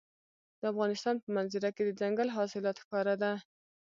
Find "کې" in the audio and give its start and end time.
1.75-1.83